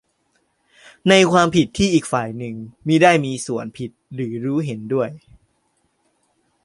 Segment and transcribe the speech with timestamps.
[1.09, 2.55] ในความผิดที่อีกฝ่ายหนึ่ง
[2.87, 5.09] มิได้มีส่วนผิดหรือรู้เห็นด้วย